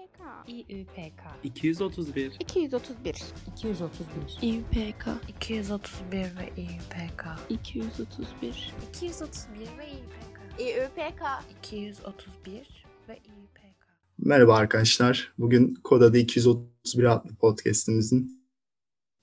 [0.00, 0.48] İUPK.
[0.68, 3.22] İÜPK 231 231.
[3.56, 11.22] 231 İUPK 231 ve İÜPK 231 231 ve İÜPK İUPK.
[11.58, 13.86] 231 ve İÜPK
[14.18, 15.32] Merhaba arkadaşlar.
[15.38, 18.44] Bugün Kod Adı 231 adlı podcastimizin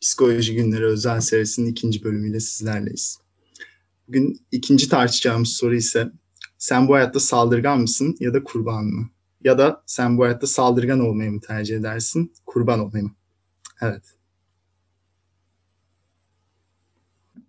[0.01, 3.19] Psikoloji Günleri özel serisinin ikinci bölümüyle sizlerleyiz.
[4.07, 6.11] Bugün ikinci tartışacağımız soru ise
[6.57, 9.09] sen bu hayatta saldırgan mısın ya da kurban mı?
[9.47, 13.11] Ya da sen bu hayatta saldırgan olmayı mı tercih edersin, kurban olmayı mı?
[13.81, 14.03] Evet.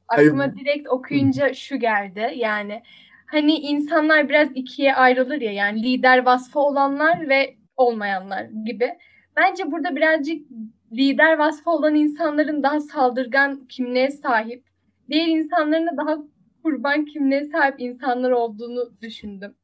[0.08, 0.56] Aklıma Hayır.
[0.56, 2.32] direkt okuyunca şu geldi.
[2.36, 2.82] Yani
[3.26, 8.90] hani insanlar biraz ikiye ayrılır ya yani lider vasfı olanlar ve olmayanlar gibi.
[9.36, 10.46] Bence burada birazcık
[10.92, 14.64] lider vasfı olan insanların daha saldırgan kimliğe sahip,
[15.10, 16.18] diğer insanların da daha
[16.62, 19.54] kurban kimliğe sahip insanlar olduğunu düşündüm.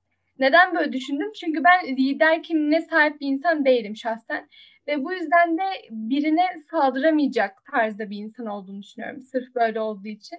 [0.45, 1.33] Neden böyle düşündüm?
[1.41, 4.49] Çünkü ben lider kimliğine sahip bir insan değilim şahsen.
[4.89, 9.23] Ve bu yüzden de birine saldıramayacak tarzda bir insan olduğunu düşünüyorum.
[9.23, 10.39] Sırf böyle olduğu için.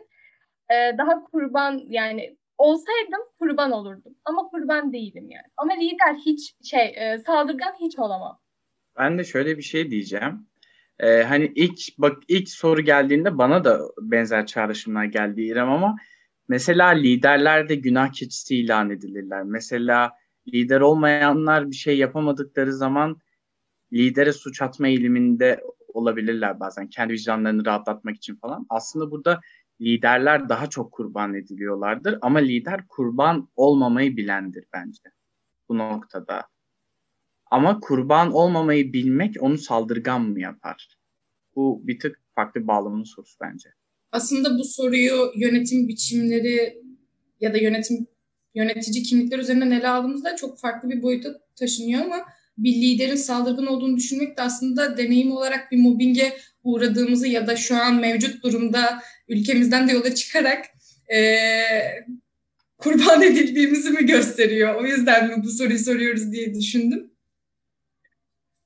[0.72, 4.16] Ee, daha kurban yani olsaydım kurban olurdum.
[4.26, 5.46] Ama kurban değilim yani.
[5.58, 8.40] Ama lider hiç şey e, saldırgan hiç olamam.
[8.98, 10.48] Ben de şöyle bir şey diyeceğim.
[11.00, 15.96] Ee, hani ilk bak ilk soru geldiğinde bana da benzer çağrışımlar geldi İrem ama
[16.48, 19.44] mesela liderler de günah keçisi ilan edilirler.
[19.44, 20.12] Mesela
[20.54, 23.18] lider olmayanlar bir şey yapamadıkları zaman
[23.94, 25.62] lidere suç atma eğiliminde
[25.94, 28.66] olabilirler bazen kendi vicdanlarını rahatlatmak için falan.
[28.70, 29.42] Aslında burada
[29.82, 35.02] liderler daha çok kurban ediliyorlardır ama lider kurban olmamayı bilendir bence
[35.70, 36.44] bu noktada.
[37.52, 40.98] Ama kurban olmamayı bilmek onu saldırgan mı yapar?
[41.56, 43.70] Bu bir tık farklı bir bağlamının sorusu bence.
[44.16, 46.82] Aslında bu soruyu yönetim biçimleri
[47.42, 48.08] ya da yönetim
[48.56, 52.26] yönetici kimlikler üzerinden ele aldığımızda çok farklı bir boyuta taşınıyor ama
[52.58, 57.76] bir liderin saldırgan olduğunu düşünmek de aslında deneyim olarak bir mobbinge uğradığımızı ya da şu
[57.76, 60.66] an mevcut durumda ülkemizden de yola çıkarak
[61.10, 62.06] eee,
[62.78, 64.76] kurban edildiğimizi mi gösteriyor?
[64.76, 67.12] O yüzden mi bu soruyu soruyoruz diye düşündüm.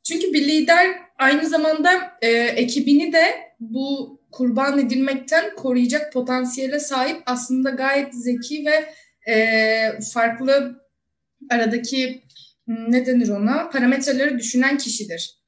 [0.03, 0.88] Çünkü bir lider
[1.18, 3.25] aynı zamanda e, ekibini de
[3.59, 8.94] bu kurban edilmekten koruyacak potansiyele sahip aslında gayet zeki ve
[9.31, 10.81] e, farklı
[11.50, 12.23] aradaki
[12.68, 15.39] m, ne denir ona parametreleri düşünen kişidir.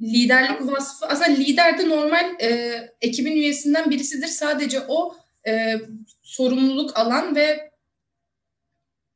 [0.00, 4.26] Liderlik vasfı aslında lider de normal e, ekibin üyesinden birisidir.
[4.26, 5.16] Sadece o
[5.46, 5.74] e,
[6.22, 7.70] sorumluluk alan ve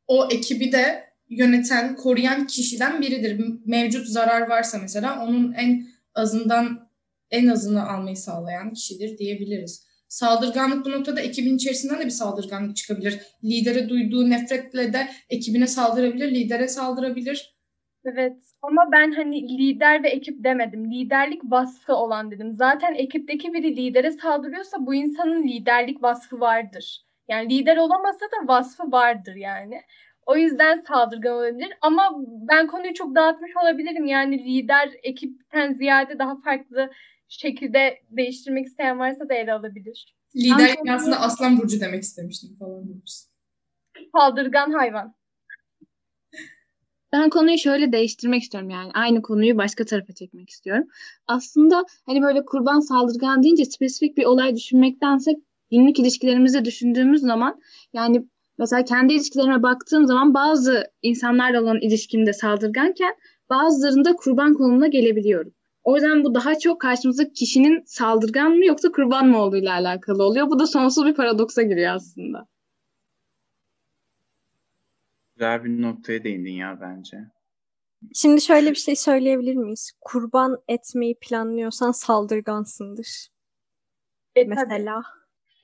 [0.06, 3.40] o ekibi de yöneten, koruyan kişiden biridir.
[3.66, 6.85] Mevcut zarar varsa mesela onun en azından
[7.30, 9.86] en azını almayı sağlayan kişidir diyebiliriz.
[10.08, 13.20] Saldırganlık bu noktada ekibin içerisinden de bir saldırganlık çıkabilir.
[13.44, 17.56] Lidere duyduğu nefretle de ekibine saldırabilir, lidere saldırabilir.
[18.04, 20.92] Evet ama ben hani lider ve ekip demedim.
[20.92, 22.52] Liderlik vasfı olan dedim.
[22.52, 27.06] Zaten ekipteki biri lidere saldırıyorsa bu insanın liderlik vasfı vardır.
[27.28, 29.80] Yani lider olamasa da vasfı vardır yani.
[30.26, 31.72] O yüzden saldırgan olabilir.
[31.80, 32.10] Ama
[32.48, 34.06] ben konuyu çok dağıtmış olabilirim.
[34.06, 36.90] Yani lider ekipten ziyade daha farklı
[37.28, 40.14] şekilde değiştirmek isteyen varsa da ele alabilir.
[40.36, 43.30] Lider Aslında- aslında aslan burcu demek istemiştim falan demişsin.
[44.16, 45.14] Saldırgan hayvan.
[47.12, 50.84] Ben konuyu şöyle değiştirmek istiyorum yani aynı konuyu başka tarafa çekmek istiyorum.
[51.26, 55.32] Aslında hani böyle kurban saldırgan deyince spesifik bir olay düşünmektense
[55.70, 57.60] günlük ilişkilerimizi düşündüğümüz zaman
[57.92, 58.26] yani
[58.58, 63.14] mesela kendi ilişkilerime baktığım zaman bazı insanlarla olan ilişkimde saldırganken
[63.50, 65.52] bazılarında kurban konumuna gelebiliyorum.
[65.86, 70.46] O yüzden bu daha çok karşımızdaki kişinin saldırgan mı yoksa kurban mı olduğuyla alakalı oluyor.
[70.46, 72.46] Bu da sonsuz bir paradoksa giriyor aslında.
[75.34, 77.16] Güzel bir noktaya değindin ya bence.
[78.14, 79.92] Şimdi şöyle bir şey söyleyebilir miyiz?
[80.00, 83.28] Kurban etmeyi planlıyorsan saldırgansındır.
[84.34, 84.54] E, tabii.
[84.54, 85.02] Mesela.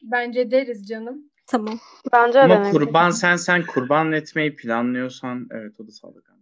[0.03, 1.31] Bence deriz canım.
[1.47, 1.78] Tamam.
[2.12, 6.41] Bence Ama kurban sen sen kurban etmeyi planlıyorsan evet o da saldırgan.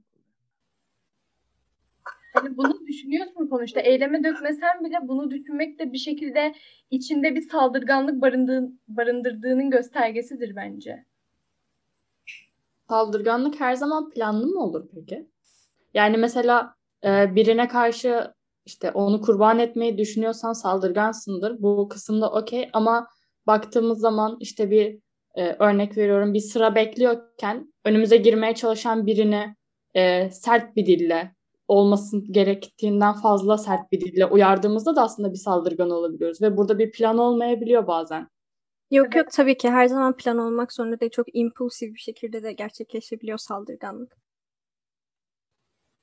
[2.32, 3.80] Hani bunu düşünüyorsun sonuçta.
[3.80, 6.54] Eyleme dökmesen bile bunu düşünmek de bir şekilde
[6.90, 8.22] içinde bir saldırganlık
[8.88, 11.04] barındırdığının göstergesidir bence.
[12.88, 15.26] Saldırganlık her zaman planlı mı olur peki?
[15.94, 16.74] Yani mesela
[17.04, 18.34] e, birine karşı
[18.66, 21.62] işte onu kurban etmeyi düşünüyorsan saldırgansındır.
[21.62, 23.08] Bu kısımda okey ama
[23.46, 24.98] baktığımız zaman işte bir
[25.34, 29.54] e, örnek veriyorum bir sıra bekliyorken önümüze girmeye çalışan birini
[29.94, 31.34] e, sert bir dille
[31.70, 36.92] olmasın gerektiğinden fazla sert bir dille uyardığımızda da aslında bir saldırgan olabiliyoruz ve burada bir
[36.92, 38.28] plan olmayabiliyor bazen.
[38.90, 39.16] Yok Evet.
[39.16, 41.10] yok tabii ki her zaman plan olmak zorunda değil.
[41.10, 44.16] Çok impulsif bir şekilde de gerçekleşebiliyor saldırganlık.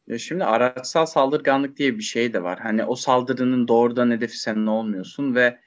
[0.08, 2.60] Ya şimdi araçsal saldırganlık diye bir şey de var.
[2.60, 5.60] Hani o saldırının doğrudan hedefi sen olmuyorsun ve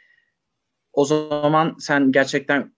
[0.93, 2.73] o zaman sen gerçekten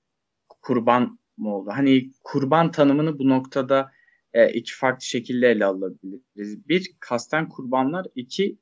[0.48, 1.70] kurban mı oldu?
[1.75, 3.92] Hani kurban tanımını bu noktada
[4.34, 6.69] e, iki farklı şekilde ele alabiliriz.
[6.69, 8.06] Bir, kasten kurbanlar.
[8.14, 8.58] iki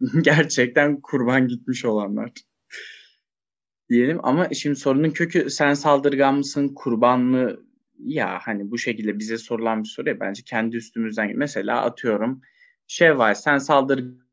[0.22, 2.32] gerçekten kurban gitmiş olanlar.
[3.90, 7.56] Diyelim ama şimdi sorunun kökü sen saldırgan mısın, kurban mı?
[7.98, 11.36] Ya hani bu şekilde bize sorulan bir soru ya bence kendi üstümüzden.
[11.36, 12.40] Mesela atıyorum
[13.00, 14.26] var sen saldırgan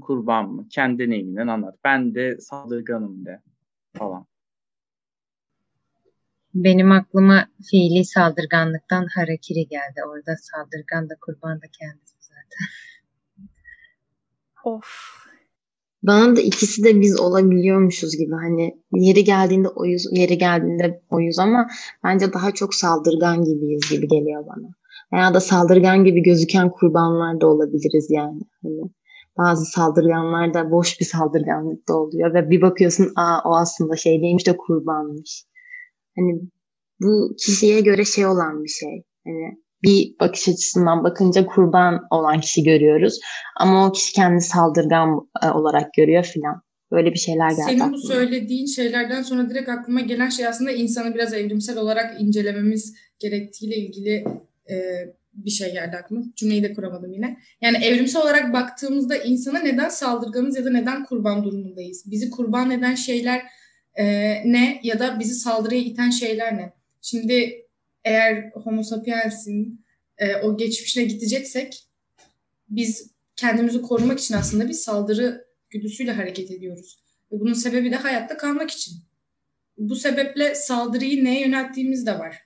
[0.00, 0.68] kurban mı?
[0.70, 1.78] Kendi deneyiminden anlat.
[1.84, 3.42] Ben de saldırganım de
[3.96, 4.27] falan.
[6.64, 9.98] Benim aklıma fiili saldırganlıktan harakiri geldi.
[10.08, 12.66] Orada saldırgan da kurban da kendisi zaten.
[14.64, 14.86] Of.
[16.02, 21.66] Bana da ikisi de biz olabiliyormuşuz gibi hani yeri geldiğinde oyuz, yeri geldiğinde oyuz ama
[22.04, 24.68] bence daha çok saldırgan gibiyiz gibi geliyor bana.
[25.12, 28.40] Veya da saldırgan gibi gözüken kurbanlar da olabiliriz yani.
[28.62, 28.80] Hani
[29.38, 34.22] bazı saldırganlar da boş bir saldırganlık da oluyor ve bir bakıyorsun aa o aslında şey
[34.22, 35.47] değilmiş de kurbanmış.
[36.18, 36.40] Hani
[37.00, 39.02] bu kişiye göre şey olan bir şey.
[39.26, 43.20] Hani bir bakış açısından bakınca kurban olan kişi görüyoruz.
[43.60, 46.62] Ama o kişi kendi saldırgan e, olarak görüyor filan.
[46.92, 48.02] Böyle bir şeyler geldi Senin bu aklıma.
[48.02, 54.24] söylediğin şeylerden sonra direkt aklıma gelen şey aslında insanı biraz evrimsel olarak incelememiz gerektiğiyle ilgili
[54.70, 54.76] e,
[55.32, 56.22] bir şey geldi aklıma.
[56.36, 57.36] Cümleyi de kuramadım yine.
[57.60, 62.04] Yani evrimsel olarak baktığımızda insana neden saldırganız ya da neden kurban durumundayız?
[62.10, 63.42] Bizi kurban eden şeyler
[63.98, 64.04] e,
[64.52, 66.72] ne ya da bizi saldırıya iten şeyler ne?
[67.02, 67.66] Şimdi
[68.04, 69.84] eğer Homo sapiens'in
[70.18, 71.84] e, o geçmişine gideceksek
[72.68, 76.98] biz kendimizi korumak için aslında bir saldırı güdüsüyle hareket ediyoruz.
[77.32, 78.94] Ve bunun sebebi de hayatta kalmak için.
[79.78, 82.36] Bu sebeple saldırıyı neye yönelttiğimiz de var.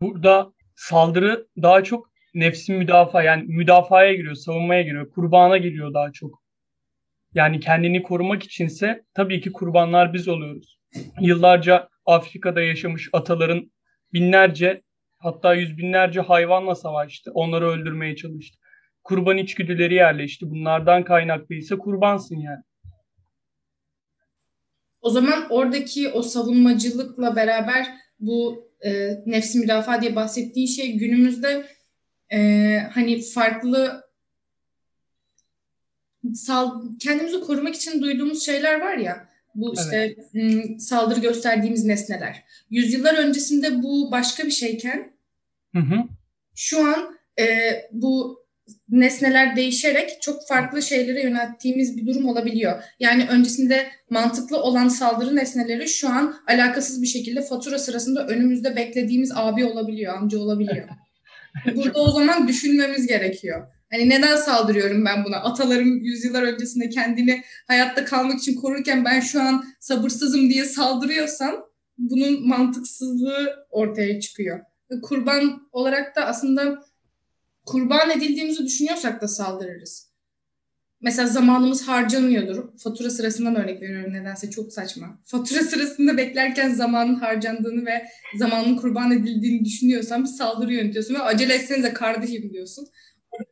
[0.00, 6.41] Burada saldırı daha çok nefsin müdafaa yani müdafaya giriyor, savunmaya giriyor, kurbana giriyor daha çok.
[7.34, 10.78] Yani kendini korumak içinse tabii ki kurbanlar biz oluyoruz.
[11.20, 13.72] Yıllarca Afrika'da yaşamış ataların
[14.12, 14.82] binlerce
[15.18, 17.30] hatta yüz binlerce hayvanla savaştı.
[17.34, 18.58] Onları öldürmeye çalıştı.
[19.04, 20.50] Kurban içgüdüleri yerleşti.
[20.50, 22.62] Bunlardan kaynaklıysa kurbansın yani.
[25.00, 27.86] O zaman oradaki o savunmacılıkla beraber
[28.20, 28.90] bu e,
[29.26, 31.66] nefsi müdafaa diye bahsettiğin şey günümüzde
[32.32, 32.38] e,
[32.94, 34.02] hani farklı
[36.34, 40.82] sal kendimizi korumak için duyduğumuz şeyler var ya bu işte evet.
[40.82, 42.44] saldırı gösterdiğimiz nesneler.
[42.70, 45.12] Yüzyıllar öncesinde bu başka bir şeyken
[45.74, 45.96] hı hı.
[46.54, 47.44] şu an e,
[47.92, 48.42] bu
[48.88, 52.82] nesneler değişerek çok farklı şeylere yönelttiğimiz bir durum olabiliyor.
[53.00, 59.32] Yani öncesinde mantıklı olan saldırı nesneleri şu an alakasız bir şekilde fatura sırasında önümüzde beklediğimiz
[59.34, 60.88] abi olabiliyor, amca olabiliyor.
[61.74, 63.66] Burada o zaman düşünmemiz gerekiyor.
[63.92, 65.36] Hani neden saldırıyorum ben buna?
[65.36, 71.54] Atalarım yüzyıllar öncesinde kendini hayatta kalmak için korurken ben şu an sabırsızım diye saldırıyorsam
[71.98, 74.60] bunun mantıksızlığı ortaya çıkıyor.
[75.02, 76.84] Kurban olarak da aslında
[77.66, 80.12] kurban edildiğimizi düşünüyorsak da saldırırız.
[81.00, 82.78] Mesela zamanımız harcanıyordur.
[82.78, 85.20] Fatura sırasından örnek veriyorum nedense çok saçma.
[85.24, 88.06] Fatura sırasında beklerken zamanın harcandığını ve
[88.36, 92.88] zamanın kurban edildiğini düşünüyorsam saldırı yönetiyorsun ve acele etsenize kardeşim diyorsun.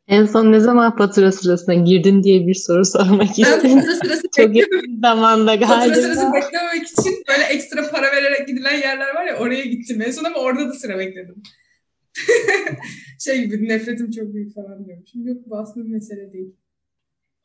[0.07, 3.59] En son ne zaman fatura sırasına girdin diye bir soru sormak istedim.
[3.63, 5.75] Ben fatura sırası Çok yakın zamanda galiba.
[5.75, 10.11] Fatura sırası beklememek için böyle ekstra para vererek gidilen yerler var ya oraya gittim en
[10.11, 11.43] son ama orada da sıra bekledim.
[13.19, 15.03] şey gibi nefretim çok büyük falan diyorum.
[15.11, 16.55] Şimdi yok bu aslında bir mesele değil.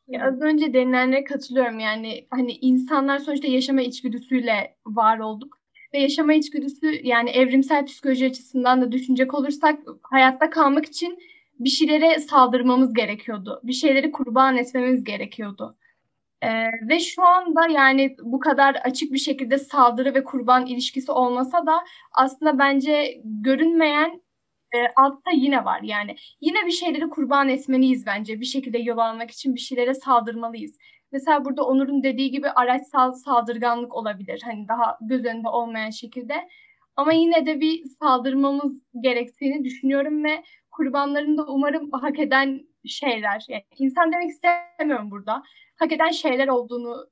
[0.07, 5.57] Ya az önce denilenlere katılıyorum yani hani insanlar sonuçta yaşama içgüdüsüyle var olduk
[5.93, 11.19] ve yaşama içgüdüsü yani evrimsel psikoloji açısından da düşünecek olursak hayatta kalmak için
[11.59, 13.61] bir şeylere saldırmamız gerekiyordu.
[13.63, 15.77] Bir şeyleri kurban etmemiz gerekiyordu.
[16.41, 16.49] Ee,
[16.89, 21.83] ve şu anda yani bu kadar açık bir şekilde saldırı ve kurban ilişkisi olmasa da
[22.13, 24.21] aslında bence görünmeyen
[24.75, 26.15] e, altta yine var yani.
[26.41, 28.39] Yine bir şeyleri kurban etmeliyiz bence.
[28.39, 30.77] Bir şekilde yol almak için bir şeylere saldırmalıyız.
[31.11, 34.41] Mesela burada Onur'un dediği gibi araçsal saldırganlık olabilir.
[34.45, 36.47] Hani daha göz önünde olmayan şekilde.
[36.95, 40.43] Ama yine de bir saldırmamız gerektiğini düşünüyorum ve
[40.77, 43.45] kurbanların da umarım hak eden şeyler.
[43.49, 45.43] Yani insan demek istemiyorum burada.
[45.75, 47.07] Hak eden şeyler olduğunu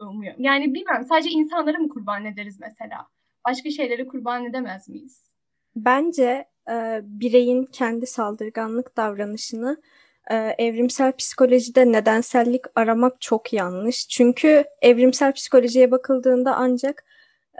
[0.00, 0.42] umuyorum.
[0.42, 3.06] Yani bilmem sadece insanları mı kurban ederiz mesela?
[3.48, 5.32] Başka şeyleri kurban edemez miyiz?
[5.76, 9.82] Bence e, bireyin kendi saldırganlık davranışını
[10.30, 14.08] e, evrimsel psikolojide nedensellik aramak çok yanlış.
[14.08, 17.04] Çünkü evrimsel psikolojiye bakıldığında ancak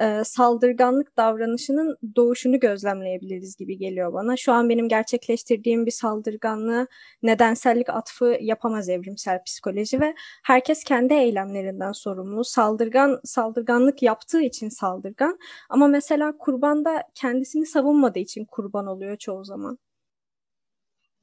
[0.01, 4.37] e, saldırganlık davranışının doğuşunu gözlemleyebiliriz gibi geliyor bana.
[4.37, 6.87] Şu an benim gerçekleştirdiğim bir saldırganlığı
[7.23, 12.45] nedensellik atfı yapamaz evrimsel psikoloji ve herkes kendi eylemlerinden sorumlu.
[12.45, 15.39] Saldırgan saldırganlık yaptığı için saldırgan
[15.71, 19.79] ama mesela kurban da kendisini savunmadığı için kurban oluyor çoğu zaman.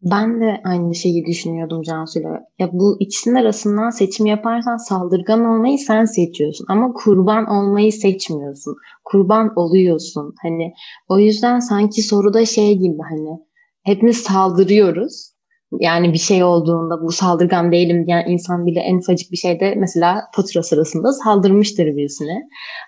[0.03, 2.29] Ben de aynı şeyi düşünüyordum Cansu'yla.
[2.59, 8.75] Ya bu ikisinin arasından seçim yaparsan saldırgan olmayı sen seçiyorsun ama kurban olmayı seçmiyorsun.
[9.03, 10.35] Kurban oluyorsun.
[10.41, 10.73] Hani
[11.09, 13.39] o yüzden sanki soruda şey gibi hani
[13.83, 15.33] hepimiz saldırıyoruz.
[15.79, 20.21] Yani bir şey olduğunda bu saldırgan değilim diyen insan bile en ufacık bir şeyde mesela
[20.35, 22.41] fatura sırasında saldırmıştır birisine.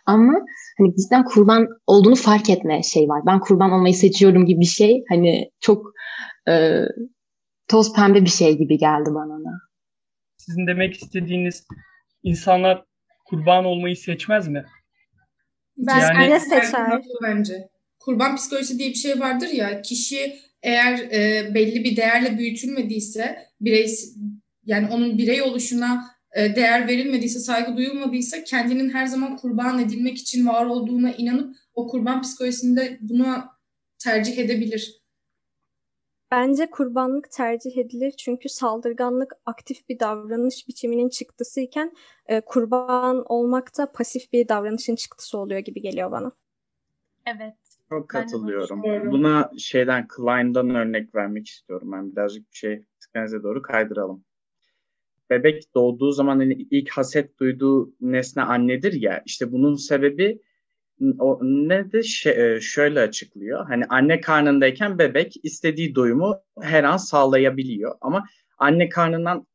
[0.06, 0.34] Ama
[0.78, 3.22] hani bizden kurban olduğunu fark etme şey var.
[3.26, 5.95] Ben kurban olmayı seçiyorum gibi bir şey hani çok
[6.50, 6.86] e,
[7.68, 9.52] toz pembe bir şey gibi geldi bana da.
[10.38, 11.68] Sizin demek istediğiniz
[12.24, 12.86] insanlar
[13.25, 14.66] kurban olmayı seçmez mi?
[15.78, 17.02] Ben Yani- seçer.
[17.24, 17.70] bence.
[18.00, 23.96] Kurban psikolojisi diye bir şey vardır ya kişi eğer e, belli bir değerle büyütülmediyse birey
[24.66, 30.48] yani onun birey oluşuna e, değer verilmediyse saygı duyulmadıysa kendinin her zaman kurban edilmek için
[30.48, 33.44] var olduğuna inanıp o kurban psikolojisinde bunu
[34.04, 35.05] tercih edebilir.
[36.32, 41.91] Bence kurbanlık tercih edilir çünkü saldırganlık aktif bir davranış biçiminin çıktısıyken
[42.27, 46.32] e, kurban olmak da pasif bir davranışın çıktısı oluyor gibi geliyor bana.
[47.25, 47.53] Evet.
[47.89, 48.84] Çok katılıyorum.
[49.12, 51.91] Buna şeyden Klein'dan örnek vermek istiyorum.
[51.91, 54.24] Ben birazcık bir şey tıkanıza doğru kaydıralım.
[55.29, 59.24] Bebek doğduğu zaman hani ilk haset duyduğu nesne annedir ya.
[59.25, 60.39] İşte bunun sebebi
[61.20, 63.66] o ne de şey, e, şöyle açıklıyor.
[63.68, 67.96] Hani anne karnındayken bebek istediği doyumu her an sağlayabiliyor.
[68.02, 68.25] Ama
[68.58, 69.48] anne karnından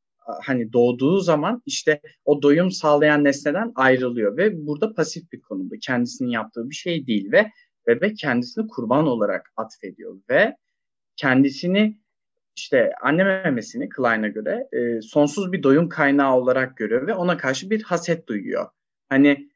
[0.43, 5.75] hani doğduğu zaman işte o doyum sağlayan nesneden ayrılıyor ve burada pasif bir konumda.
[5.83, 7.51] Kendisinin yaptığı bir şey değil ve
[7.87, 10.57] bebek kendisini kurban olarak atfediyor ve
[11.17, 12.01] kendisini
[12.57, 17.71] işte anne memesini Klein'a göre e, sonsuz bir doyum kaynağı olarak görüyor ve ona karşı
[17.71, 18.67] bir haset duyuyor.
[19.09, 19.50] Hani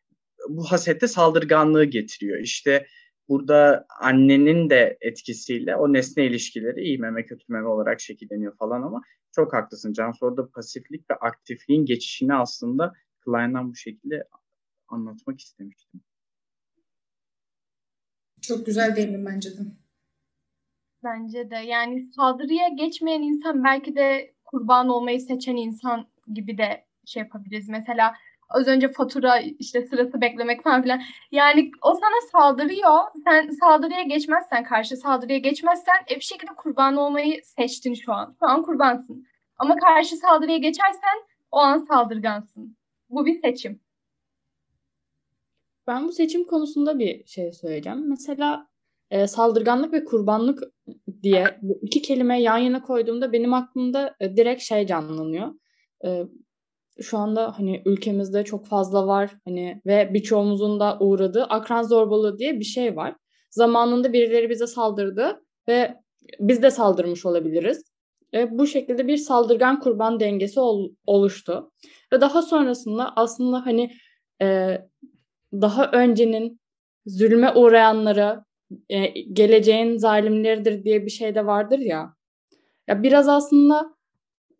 [0.48, 2.38] bu hasette saldırganlığı getiriyor.
[2.38, 2.86] İşte
[3.28, 9.02] burada annenin de etkisiyle o nesne ilişkileri iyi meme kötü meme olarak şekilleniyor falan ama
[9.34, 9.92] çok haklısın.
[9.92, 14.28] Cansu orada pasiflik ve aktifliğin geçişini aslında Klein'dan bu şekilde
[14.88, 16.00] anlatmak istemiştim.
[18.40, 19.62] Çok güzel değindim bence de.
[21.04, 27.22] Bence de yani saldırıya geçmeyen insan belki de kurban olmayı seçen insan gibi de şey
[27.22, 27.68] yapabiliriz.
[27.68, 28.14] Mesela
[28.54, 31.00] az önce fatura işte sırası beklemek falan filan.
[31.32, 32.98] Yani o sana saldırıyor.
[33.24, 38.36] Sen saldırıya geçmezsen, karşı saldırıya geçmezsen e, bir şekilde kurban olmayı seçtin şu an.
[38.40, 39.26] Şu an kurbansın.
[39.58, 41.18] Ama karşı saldırıya geçersen
[41.50, 42.76] o an saldırgansın.
[43.10, 43.80] Bu bir seçim.
[45.86, 48.08] Ben bu seçim konusunda bir şey söyleyeceğim.
[48.08, 48.68] Mesela
[49.10, 50.62] e, saldırganlık ve kurbanlık
[51.22, 55.54] diye bu iki kelime yan yana koyduğumda benim aklımda e, direkt şey canlanıyor.
[56.04, 56.24] E,
[57.00, 62.60] şu anda hani ülkemizde çok fazla var hani ve birçoğumuzun da uğradığı akran zorbalığı diye
[62.60, 63.16] bir şey var.
[63.50, 65.94] Zamanında birileri bize saldırdı ve
[66.40, 67.82] biz de saldırmış olabiliriz.
[68.34, 71.70] E, bu şekilde bir saldırgan kurban dengesi ol, oluştu.
[72.12, 73.90] Ve daha sonrasında aslında hani
[74.42, 74.78] e,
[75.52, 76.60] daha öncenin
[77.06, 78.44] zulme uğrayanlara
[78.88, 82.14] e, geleceğin zalimleridir diye bir şey de vardır ya.
[82.88, 83.93] Ya biraz aslında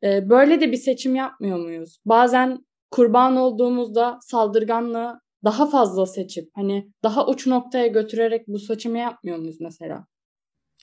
[0.05, 1.99] e, böyle de bir seçim yapmıyor muyuz?
[2.05, 9.39] Bazen kurban olduğumuzda saldırganlığı daha fazla seçip hani daha uç noktaya götürerek bu seçimi yapmıyor
[9.39, 10.07] muyuz mesela?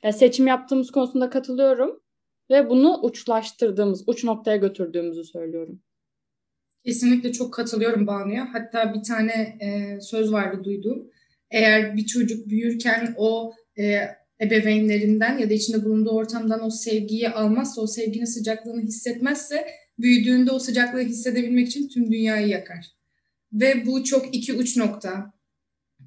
[0.03, 1.99] Ya seçim yaptığımız konusunda katılıyorum
[2.49, 5.81] ve bunu uçlaştırdığımız, uç noktaya götürdüğümüzü söylüyorum.
[6.85, 8.53] Kesinlikle çok katılıyorum Banu'ya.
[8.53, 11.09] Hatta bir tane e, söz vardı duyduğum.
[11.51, 14.01] Eğer bir çocuk büyürken o e,
[14.41, 19.67] ebeveynlerinden ya da içinde bulunduğu ortamdan o sevgiyi almazsa, o sevginin sıcaklığını hissetmezse
[19.99, 22.91] büyüdüğünde o sıcaklığı hissedebilmek için tüm dünyayı yakar.
[23.53, 25.33] Ve bu çok iki uç nokta.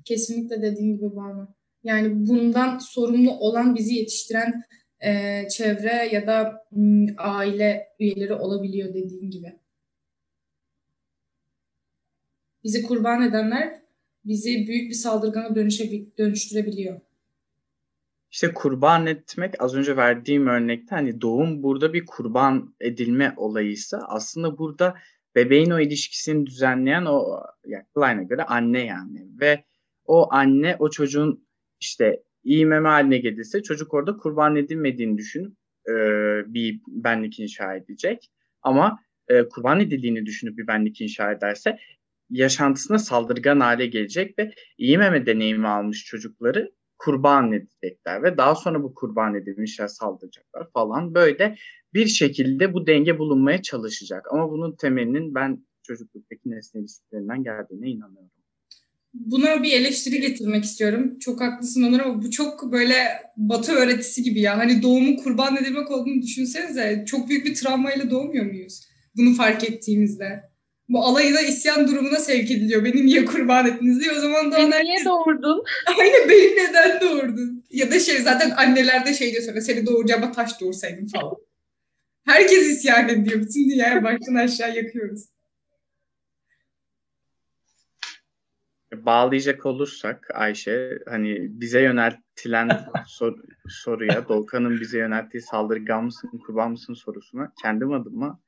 [0.05, 1.49] Kesinlikle dediğin gibi Banu.
[1.85, 4.62] Yani bundan sorumlu olan bizi yetiştiren
[5.00, 9.53] e, çevre ya da m, aile üyeleri olabiliyor dediğin gibi.
[12.64, 13.75] Bizi kurban edenler
[14.25, 17.00] bizi büyük bir saldırgana dönüşe, dönüştürebiliyor.
[18.35, 24.59] İşte kurban etmek az önce verdiğim örnekte hani doğum burada bir kurban edilme olayıysa aslında
[24.59, 24.95] burada
[25.35, 29.26] bebeğin o ilişkisini düzenleyen o yani Klein'a göre anne yani.
[29.41, 29.64] Ve
[30.05, 31.47] o anne o çocuğun
[31.81, 35.53] işte iyi meme haline gelirse çocuk orada kurban edilmediğini düşünüp
[35.88, 35.95] e,
[36.55, 38.31] bir benlik inşa edecek.
[38.62, 38.99] Ama
[39.29, 41.79] e, kurban edildiğini düşünüp bir benlik inşa ederse
[42.31, 46.73] yaşantısına saldırgan hale gelecek ve iyi meme deneyimi almış çocukları
[47.05, 51.15] kurban edecekler ve daha sonra bu kurban edilmişler saldıracaklar falan.
[51.15, 51.57] Böyle
[51.95, 54.27] bir şekilde bu denge bulunmaya çalışacak.
[54.33, 58.31] Ama bunun temelinin ben çocukluktaki nesne ilişkilerinden geldiğine inanıyorum.
[59.15, 61.19] Buna bir eleştiri getirmek istiyorum.
[61.19, 62.95] Çok haklısın Onur ama bu çok böyle
[63.37, 64.59] batı öğretisi gibi ya.
[64.59, 67.05] Hani doğumun kurban edilmek olduğunu düşünsenize.
[67.07, 68.81] Çok büyük bir travmayla doğmuyor muyuz?
[69.17, 70.54] Bunu fark ettiğimizde.
[70.88, 72.85] Bu alayına isyan durumuna sevk ediliyor.
[72.85, 74.12] Beni niye kurban ettiniz diye.
[74.12, 75.64] O zaman da Beni niye doğurdun?
[76.00, 77.64] Aynen beni neden doğurdun?
[77.71, 81.37] Ya da şey zaten anneler de şey diyor sonra seni doğuracağıma taş doğursaydım falan.
[82.25, 83.41] Herkes isyan ediyor.
[83.41, 85.25] Bütün dünyayı baştan aşağı yakıyoruz.
[88.93, 92.71] Bağlayacak olursak Ayşe hani bize yöneltilen
[93.07, 98.41] sor- soruya Doğukan'ın bize yönelttiği saldırgan mısın kurban mısın sorusuna kendim adıma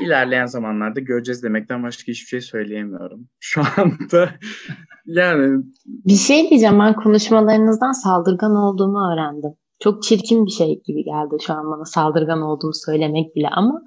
[0.00, 3.28] ilerleyen zamanlarda göreceğiz demekten başka hiçbir şey söyleyemiyorum.
[3.40, 4.30] Şu anda
[5.06, 9.50] yani Bir şey diyeceğim ben konuşmalarınızdan saldırgan olduğumu öğrendim.
[9.80, 13.82] Çok çirkin bir şey gibi geldi şu an bana saldırgan olduğumu söylemek bile ama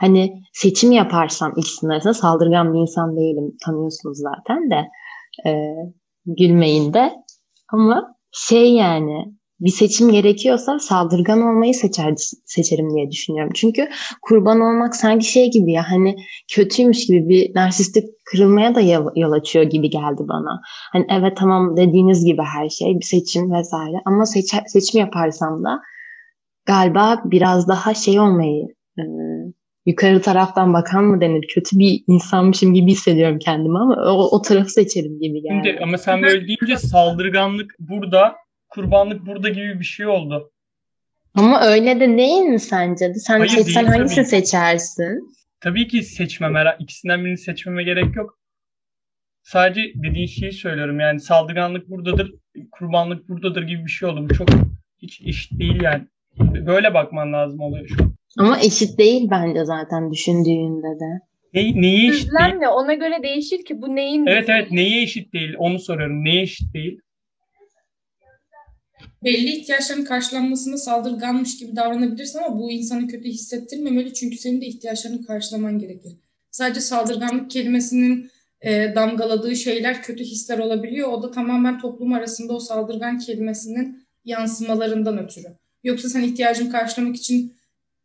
[0.00, 4.88] hani seçim yaparsam ikisinin arasında saldırgan bir insan değilim tanıyorsunuz zaten de
[5.48, 5.52] e,
[6.26, 7.12] gülmeyin de
[7.72, 9.34] ama şey yani
[9.64, 13.52] bir seçim gerekiyorsa saldırgan olmayı seçer, seçerim diye düşünüyorum.
[13.54, 13.88] Çünkü
[14.22, 16.16] kurban olmak sanki şey gibi ya hani
[16.52, 18.80] kötüymüş gibi bir narsistik kırılmaya da
[19.16, 20.60] yol, açıyor gibi geldi bana.
[20.92, 25.80] Hani evet tamam dediğiniz gibi her şey bir seçim vesaire ama seç, seçim yaparsam da
[26.66, 28.66] galiba biraz daha şey olmayı
[28.98, 29.02] e,
[29.86, 34.70] yukarı taraftan bakan mı denir kötü bir insanmışım gibi hissediyorum kendimi ama o, o tarafı
[34.70, 35.62] seçerim gibi geldi.
[35.64, 38.34] Şimdi ama sen böyle deyince saldırganlık burada,
[38.74, 40.50] kurbanlık burada gibi bir şey oldu.
[41.34, 43.14] Ama öyle de değil mi sence?
[43.14, 44.26] Sen Hayır, seçsen değil hangisini tabii.
[44.42, 45.34] seçersin?
[45.60, 46.54] Tabii ki seçmem.
[46.54, 48.38] her- ikisinden birini seçmeme gerek yok.
[49.42, 51.00] Sadece dediğin şeyi söylüyorum.
[51.00, 52.34] Yani saldırganlık buradadır,
[52.72, 54.26] kurbanlık buradadır gibi bir şey oldu.
[54.30, 54.48] Bu çok
[55.02, 56.04] hiç eşit değil yani.
[56.66, 58.14] Böyle bakman lazım oluyor şu an.
[58.38, 61.20] Ama eşit değil bence zaten düşündüğünde de.
[61.54, 62.26] Ne, neye eşit değil?
[62.26, 62.68] Düzlem ne?
[62.68, 64.58] Ona göre değişir ki bu neyin Evet düzlemi?
[64.60, 66.24] evet neye eşit değil onu soruyorum.
[66.24, 66.98] Neye eşit değil?
[69.24, 75.26] Belli ihtiyaçların karşılanmasına saldırganmış gibi davranabilirsin ama bu insanı kötü hissettirmemeli çünkü senin de ihtiyaçlarını
[75.26, 76.12] karşılaman gerekir.
[76.50, 81.08] Sadece saldırganlık kelimesinin e, damgaladığı şeyler kötü hisler olabiliyor.
[81.08, 85.48] O da tamamen toplum arasında o saldırgan kelimesinin yansımalarından ötürü.
[85.84, 87.54] Yoksa sen ihtiyacını karşılamak için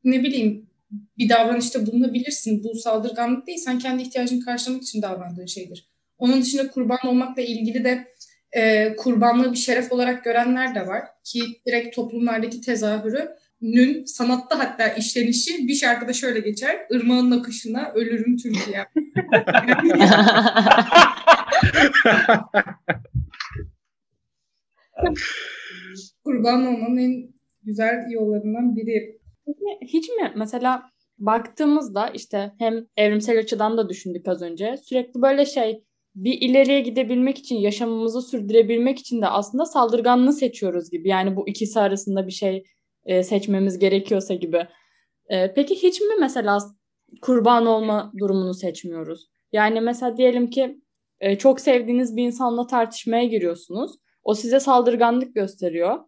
[0.03, 0.69] ne bileyim
[1.17, 2.63] bir davranışta bulunabilirsin.
[2.63, 5.88] Bu saldırganlık değil, sen kendi ihtiyacını karşılamak için davrandığın şeydir.
[6.17, 8.08] Onun dışında kurban olmakla ilgili de
[8.52, 15.68] e, kurbanlığı bir şeref olarak görenler de var ki direkt toplumlardaki tezahürünün sanatta hatta işlenişi
[15.68, 16.78] bir şarkıda şöyle geçer.
[16.92, 18.86] Irmağın akışına ölürüm Türkiye.
[26.24, 27.34] Kurban olmanın en
[27.64, 29.20] güzel yollarından biri.
[29.82, 34.78] Hiç mi mesela baktığımızda işte hem evrimsel açıdan da düşündük az önce.
[34.78, 35.84] Sürekli böyle şey
[36.15, 41.10] bir ileriye gidebilmek için, yaşamımızı sürdürebilmek için de aslında saldırganlığı seçiyoruz gibi.
[41.10, 42.63] Yani bu ikisi arasında bir şey
[43.06, 44.67] e, seçmemiz gerekiyorsa gibi.
[45.30, 46.58] E, peki hiç mi mesela
[47.22, 49.30] kurban olma durumunu seçmiyoruz?
[49.52, 50.82] Yani mesela diyelim ki
[51.19, 53.91] e, çok sevdiğiniz bir insanla tartışmaya giriyorsunuz.
[54.24, 56.00] O size saldırganlık gösteriyor.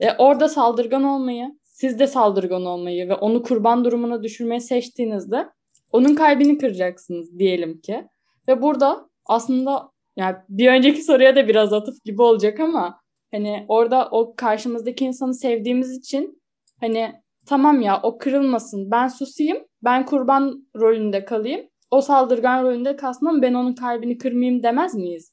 [0.00, 5.48] E, orada saldırgan olmayı, siz de saldırgan olmayı ve onu kurban durumuna düşürmeyi seçtiğinizde
[5.92, 8.08] onun kalbini kıracaksınız diyelim ki.
[8.48, 13.00] Ve burada aslında yani bir önceki soruya da biraz atıf gibi olacak ama
[13.34, 16.42] hani orada o karşımızdaki insanı sevdiğimiz için
[16.80, 17.12] hani
[17.46, 23.54] tamam ya o kırılmasın ben susayım ben kurban rolünde kalayım o saldırgan rolünde kalsın ben
[23.54, 25.32] onun kalbini kırmayayım demez miyiz?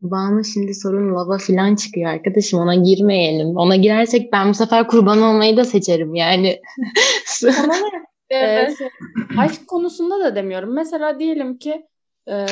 [0.00, 3.56] Bana şimdi sorun lava falan çıkıyor arkadaşım ona girmeyelim.
[3.56, 6.60] Ona girersek ben bu sefer kurban olmayı da seçerim yani.
[7.40, 7.82] Tamamen
[8.30, 8.80] evet.
[8.80, 8.90] e,
[9.38, 10.74] aşk konusunda da demiyorum.
[10.74, 11.86] Mesela diyelim ki
[12.28, 12.46] e,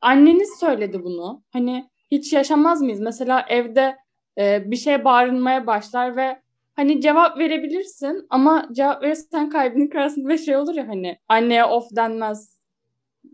[0.00, 1.42] anneniz söyledi bunu.
[1.52, 3.00] Hani hiç yaşamaz mıyız?
[3.00, 3.96] Mesela evde
[4.38, 6.40] e, bir şey bağırmaya başlar ve
[6.74, 11.84] hani cevap verebilirsin ama cevap verirsen kalbini kırarsın ve şey olur ya hani anneye of
[11.96, 12.58] denmez.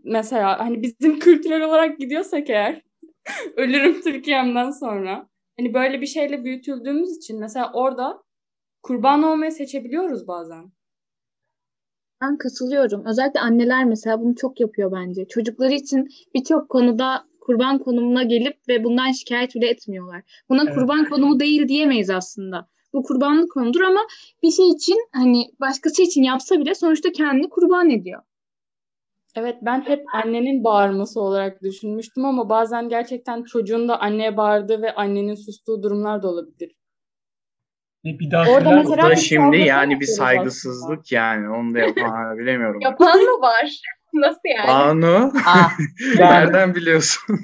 [0.03, 2.81] Mesela hani bizim kültürel olarak gidiyorsak eğer
[3.57, 5.27] ölürüm Türkiye'mden sonra.
[5.59, 8.23] Hani böyle bir şeyle büyütüldüğümüz için mesela orada
[8.83, 10.71] kurban olmayı seçebiliyoruz bazen.
[12.23, 13.05] Ben katılıyorum.
[13.05, 15.27] Özellikle anneler mesela bunu çok yapıyor bence.
[15.27, 20.21] Çocukları için birçok konuda kurban konumuna gelip ve bundan şikayet bile etmiyorlar.
[20.49, 20.75] Buna Evet.
[20.75, 22.67] kurban konumu değil diyemeyiz aslında.
[22.93, 23.99] Bu kurbanlık konudur ama
[24.43, 28.21] bir şey için hani başkası için yapsa bile sonuçta kendini kurban ediyor.
[29.35, 34.95] Evet ben hep annenin bağırması olarak düşünmüştüm ama bazen gerçekten çocuğun da anneye bağırdığı ve
[34.95, 36.75] annenin sustuğu durumlar da olabilir.
[38.05, 41.49] E, bir daha Orada mesela Bu da bir şimdi saldırı yani bir yapıyoruz saygısızlık yani.
[41.49, 42.81] Onu da yapan bilemiyorum.
[42.81, 43.81] Yapan mı var?
[44.13, 44.67] Nasıl yani?
[44.67, 45.71] Banu Ah,
[46.17, 47.39] nereden biliyorsun?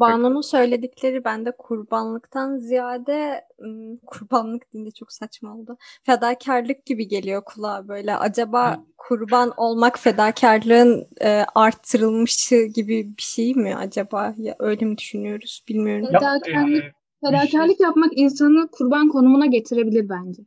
[0.00, 5.76] Banu'nun söyledikleri bende kurbanlıktan ziyade ım, kurbanlık deyince çok saçma oldu.
[6.06, 8.16] Fedakarlık gibi geliyor kulağa böyle.
[8.16, 14.34] Acaba kurban olmak fedakarlığın e, arttırılmışı gibi bir şey mi acaba?
[14.36, 16.08] Ya öyle mi düşünüyoruz bilmiyorum.
[16.12, 16.92] Ya, Fedakarlık, e,
[17.24, 20.42] fedakarlık yapmak insanı kurban konumuna getirebilir bence.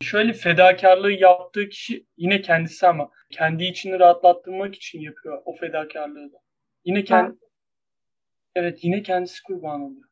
[0.00, 6.36] şöyle fedakarlığı yaptığı kişi yine kendisi ama kendi içini rahatlattırmak için yapıyor o fedakarlığı da.
[6.84, 7.36] Yine kendi
[8.54, 10.08] Evet yine kendisi kurban oluyor.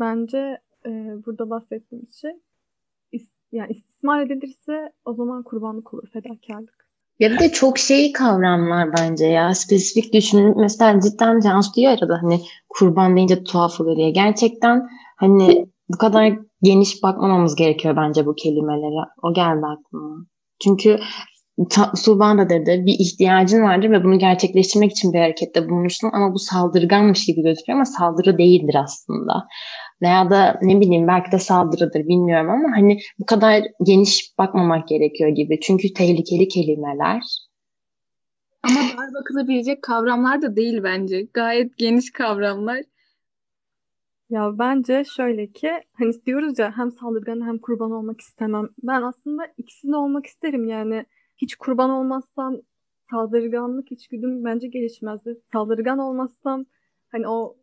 [0.00, 0.90] Bence e,
[1.26, 2.30] burada bahsettiğimiz şey
[3.12, 6.86] is- yani istismar edilirse o zaman kurbanlık olur, fedakarlık.
[7.18, 9.54] Ya bir de çok şey kavramlar bence ya.
[9.54, 10.60] Spesifik düşünün.
[10.60, 14.10] Mesela cidden Cansu diyor arada hani kurban deyince tuhaf oluyor diye.
[14.10, 19.08] Gerçekten hani bu kadar geniş bakmamamız gerekiyor bence bu kelimelere.
[19.22, 20.26] O geldi aklıma.
[20.64, 20.98] Çünkü
[21.94, 26.38] Suban da dedi bir ihtiyacın vardır ve bunu gerçekleştirmek için bir harekette bulunursun ama bu
[26.38, 29.46] saldırganmış gibi gözüküyor ama saldırı değildir aslında.
[30.02, 35.30] Veya da ne bileyim belki de saldırıdır bilmiyorum ama hani bu kadar geniş bakmamak gerekiyor
[35.30, 35.60] gibi.
[35.60, 37.22] Çünkü tehlikeli kelimeler.
[38.62, 41.26] Ama dar bakılabilecek kavramlar da değil bence.
[41.34, 42.82] Gayet geniş kavramlar.
[44.30, 48.68] Ya bence şöyle ki hani diyoruz ya hem saldırgan hem kurban olmak istemem.
[48.82, 51.06] Ben aslında ikisinde olmak isterim yani.
[51.36, 52.56] Hiç kurban olmazsam
[53.10, 55.40] saldırganlık içgüdüm bence gelişmezdi.
[55.52, 56.64] Saldırgan olmazsam
[57.08, 57.56] hani o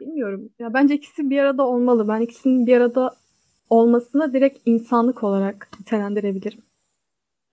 [0.00, 0.50] bilmiyorum.
[0.58, 2.08] Ya bence ikisi bir arada olmalı.
[2.08, 3.16] Ben ikisinin bir arada
[3.70, 6.65] olmasına direkt insanlık olarak nitelendirebilirim.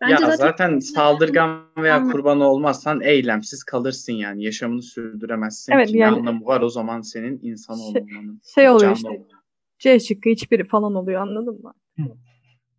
[0.02, 2.12] Ya Bence zaten zaten saldırgan veya Anladım.
[2.12, 4.44] kurban olmazsan eylemsiz kalırsın yani.
[4.44, 5.94] Yaşamını sürdüremezsin Evet, ki.
[5.94, 8.42] Ne yani- anlamı var o zaman senin insan Şey- olmanın?
[8.56, 9.28] Şey oluyor canlı işte olmanın.
[9.80, 11.74] C şıkkı hiçbiri falan oluyor anladın mı?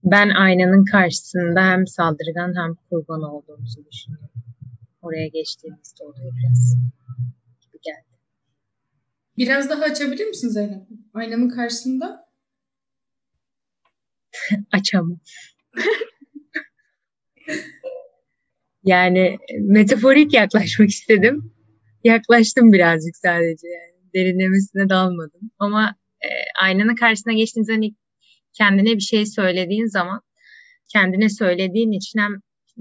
[0.04, 4.30] Ben aynanın karşısında hem saldırgan hem kurban olduğumuzu düşünüyorum.
[5.02, 6.76] Oraya geçtiğimizde oluyor biraz.
[7.60, 8.18] Gibi geldi.
[9.38, 10.82] Biraz daha açabilir misin Zeynep?
[11.14, 12.28] Aynanın karşısında.
[14.72, 15.18] Açamam.
[18.84, 21.52] Yani metaforik yaklaşmak istedim.
[22.04, 23.94] Yaklaştım birazcık sadece yani.
[24.14, 25.50] Derinlemesine dalmadım.
[25.58, 26.28] Ama e,
[26.62, 27.96] aynanın karşısına geçtiğin zaman ilk
[28.52, 30.20] kendine bir şey söylediğin zaman
[30.92, 32.32] kendine söylediğin için hem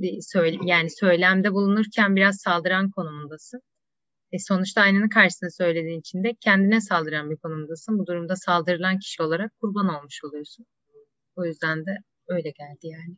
[0.04, 3.62] e, söyle, yani söylemde bulunurken biraz saldıran konumundasın.
[4.32, 8.00] E, sonuçta aynanın karşısında söylediğin için de kendine saldıran bir konumdasın.
[8.00, 10.66] Bu durumda saldırılan kişi olarak kurban olmuş oluyorsun.
[11.36, 13.18] O yüzden de öyle geldi yani.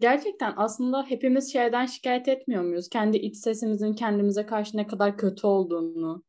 [0.00, 2.88] Gerçekten aslında hepimiz şeyden şikayet etmiyor muyuz?
[2.88, 6.24] Kendi iç sesimizin kendimize karşı ne kadar kötü olduğunu.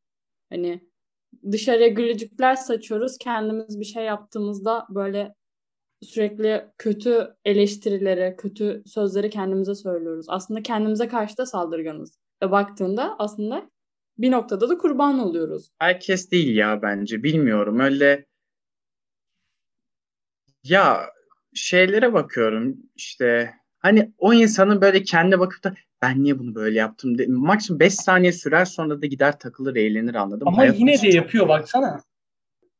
[0.49, 0.89] Hani
[1.51, 3.17] dışarıya gülücükler saçıyoruz.
[3.17, 5.36] Kendimiz bir şey yaptığımızda böyle
[6.01, 10.25] sürekli kötü eleştirilere, kötü sözleri kendimize söylüyoruz.
[10.29, 12.19] Aslında kendimize karşı da saldırganız.
[12.43, 13.69] Ve baktığında aslında
[14.17, 15.71] bir noktada da kurban oluyoruz.
[15.79, 17.23] Herkes değil ya bence.
[17.23, 17.79] Bilmiyorum.
[17.79, 18.25] Öyle
[20.63, 21.10] ya
[21.53, 27.17] şeylere bakıyorum işte hani o insanın böyle kendine bakıp da ben niye bunu böyle yaptım
[27.17, 30.47] de, maksimum 5 saniye sürer sonra da gider takılır eğlenir anladım.
[30.47, 31.59] Ama Hayat yine de yapıyor böyle.
[31.59, 32.01] baksana.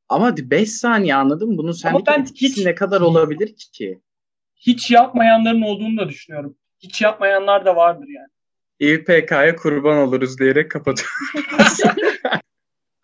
[0.10, 1.58] Ama 5 saniye anladım.
[1.58, 4.00] Bunun sendeki ben etkisi hiç- ne kadar olabilir ki?
[4.56, 6.56] Hiç yapmayanların olduğunu da düşünüyorum.
[6.80, 8.28] Hiç yapmayanlar da vardır yani.
[8.80, 11.16] İPK'ya kurban oluruz diyerek kapatıyorum.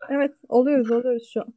[0.10, 1.53] Evet oluyoruz oluyoruz şu an.